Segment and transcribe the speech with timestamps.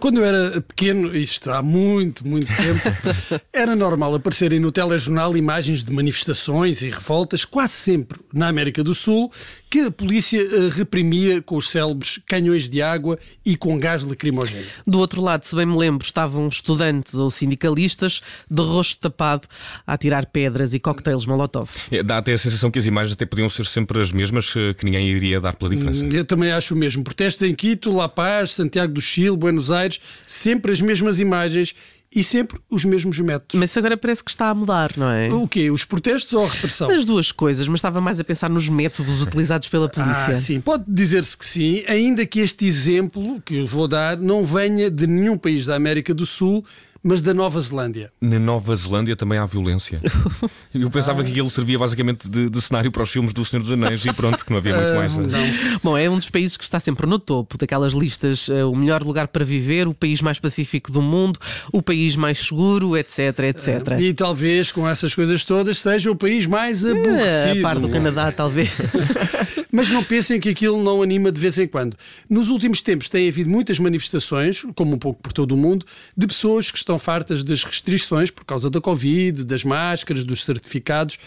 [0.00, 2.80] Quando eu era pequeno, isto há muito, muito tempo,
[3.52, 8.94] era normal aparecerem no telejornal imagens de manifestações e revoltas, quase sempre na América do
[8.94, 9.30] Sul,
[9.70, 14.66] que a polícia eh, reprimia com os célebres canhões de água e com gás lacrimogéneo.
[14.86, 19.46] Do outro lado, se bem me lembro, estavam estudantes ou sindicalistas de rosto tapado
[19.86, 21.70] a tirar pedras e coquetéis molotov.
[21.90, 24.74] É, dá até a sensação que as imagens até podiam ser sempre as mesmas, eh,
[24.74, 26.04] que ninguém iria dar pela diferença.
[26.04, 27.04] Eu também acho o mesmo.
[27.04, 29.87] Protestos em Quito, La Paz, Santiago do Chile, Buenos Aires,
[30.26, 31.74] sempre as mesmas imagens
[32.14, 33.58] e sempre os mesmos métodos.
[33.58, 35.28] Mas agora parece que está a mudar, não é?
[35.28, 35.70] O quê?
[35.70, 36.90] Os protestos ou a repressão?
[36.90, 40.32] As duas coisas, mas estava mais a pensar nos métodos utilizados pela polícia.
[40.32, 44.90] Ah, sim, pode dizer-se que sim, ainda que este exemplo que vou dar não venha
[44.90, 46.64] de nenhum país da América do Sul,
[47.02, 48.12] mas da Nova Zelândia.
[48.20, 50.00] Na Nova Zelândia também há violência.
[50.74, 53.72] Eu pensava que aquilo servia basicamente de, de, cenário para os filmes do Senhor dos
[53.72, 55.16] Anéis e pronto, que não havia muito mais.
[55.16, 55.78] Não.
[55.82, 59.02] Bom, é um dos países que está sempre no topo daquelas listas, uh, o melhor
[59.02, 61.38] lugar para viver, o país mais pacífico do mundo,
[61.72, 63.96] o país mais seguro, etc, etc.
[63.96, 67.56] Uh, e talvez com essas coisas todas seja o país mais eh, aborrecido.
[67.56, 68.70] Uh, a par do Canadá, talvez.
[69.70, 71.96] Mas não pensem que aquilo não anima de vez em quando.
[72.28, 75.84] Nos últimos tempos tem havido muitas manifestações, como um pouco por todo o mundo,
[76.16, 81.18] de pessoas que estão fartas das restrições por causa da Covid, das máscaras, dos certificados.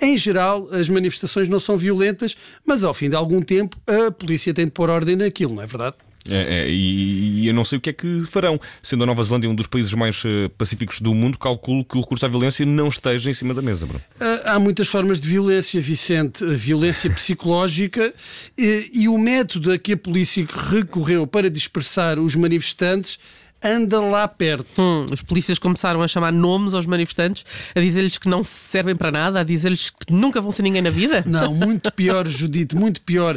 [0.00, 4.54] Em geral, as manifestações não são violentas, mas ao fim de algum tempo a polícia
[4.54, 5.96] tem de pôr ordem naquilo, não é verdade?
[6.28, 8.60] É, é, e, e, eu não sei o que é que farão.
[8.82, 12.00] Sendo a Nova Zelândia um dos países mais uh, pacíficos do mundo, calculo que o
[12.00, 13.86] recurso à violência não esteja em cima da mesa.
[13.86, 14.02] Bruno.
[14.20, 16.44] Ah, há muitas formas de violência, Vicente.
[16.44, 18.12] Violência psicológica
[18.56, 23.18] e, e o método a que a polícia recorreu para dispersar os manifestantes
[23.62, 24.80] anda lá perto.
[24.80, 29.10] Hum, os polícias começaram a chamar nomes aos manifestantes, a dizer-lhes que não servem para
[29.10, 31.24] nada, a dizer-lhes que nunca vão ser ninguém na vida?
[31.26, 33.36] Não, muito pior, Judite, muito pior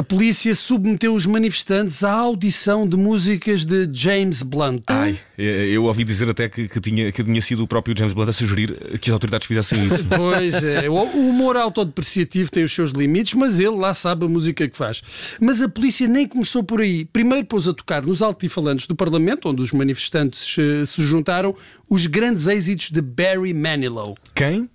[0.00, 4.82] a polícia submeteu os manifestantes à audição de músicas de James Blunt.
[4.86, 8.30] Ai, eu ouvi dizer até que, que, tinha, que tinha sido o próprio James Blunt
[8.30, 10.00] a sugerir que as autoridades fizessem isso.
[10.08, 14.66] Pois é, o humor autodepreciativo tem os seus limites, mas ele lá sabe a música
[14.66, 15.02] que faz.
[15.38, 17.04] Mas a polícia nem começou por aí.
[17.04, 21.54] Primeiro pôs a tocar nos altifalantes do Parlamento, onde os manifestantes eh, se juntaram,
[21.90, 24.16] os grandes êxitos de Barry Manilow.
[24.34, 24.66] Quem?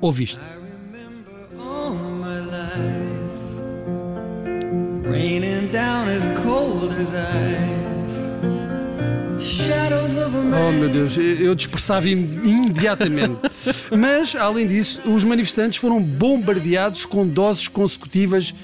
[0.00, 0.40] Ouviste?
[5.08, 8.28] Raining down as cold as ice.
[10.50, 13.38] Oh meu Deus, eu dispersava imediatamente.
[13.96, 18.54] Mas, além disso, os manifestantes foram bombardeados com doses consecutivas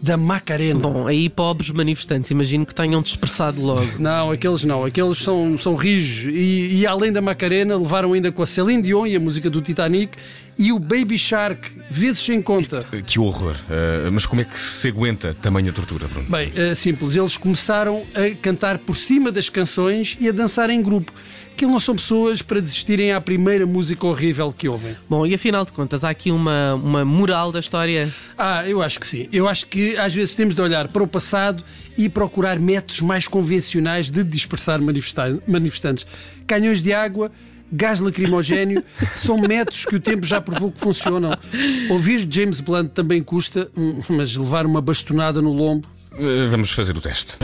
[0.00, 0.80] da Macarena.
[0.80, 3.90] Bom, aí pobres manifestantes, imagino que tenham dispersado logo.
[3.98, 6.32] Não, aqueles não, aqueles são, são rijos.
[6.32, 9.60] E, e além da Macarena, levaram ainda com a Celine Dion e a música do
[9.60, 10.16] Titanic
[10.58, 12.82] e o Baby Shark, vezes sem conta.
[13.06, 13.54] Que horror.
[13.54, 16.28] Uh, mas como é que se aguenta tamanha tortura, Bruno?
[16.28, 17.14] Bem, é simples.
[17.14, 21.12] Eles começaram a cantar por cima das canções e a dançar em grupo
[21.58, 24.94] que não são pessoas para desistirem à primeira música horrível que ouvem.
[25.10, 28.08] Bom, e afinal de contas, há aqui uma, uma moral da história?
[28.38, 29.28] Ah, eu acho que sim.
[29.32, 31.64] Eu acho que às vezes temos de olhar para o passado
[31.96, 36.06] e procurar métodos mais convencionais de dispersar manifestantes.
[36.46, 37.32] Canhões de água,
[37.72, 38.80] gás lacrimogéneo,
[39.16, 41.36] são métodos que o tempo já provou que funcionam.
[41.90, 45.88] Ouvir James Blunt também custa, hum, mas levar uma bastonada no lombo.
[46.12, 47.36] Eh, vamos fazer o teste.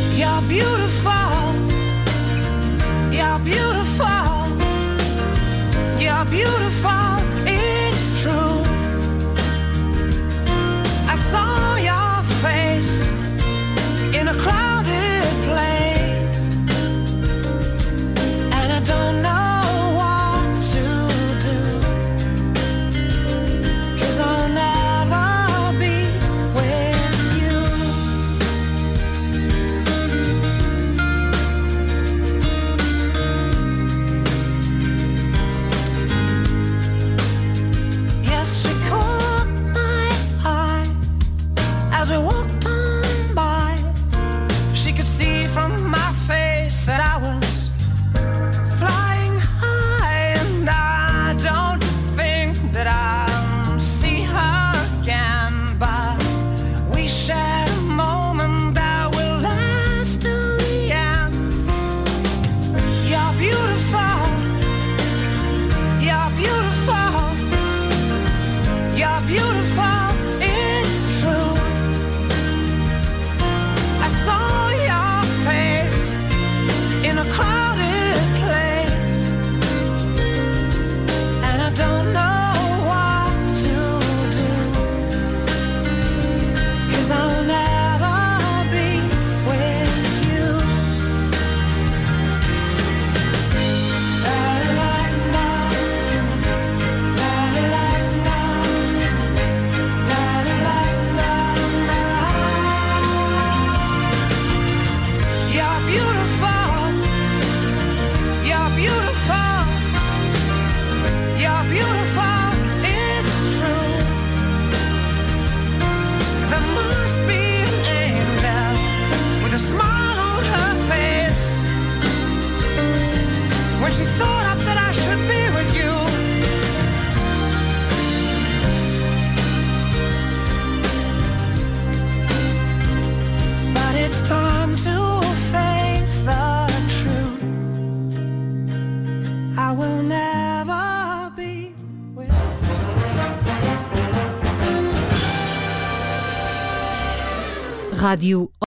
[148.05, 148.51] Rádio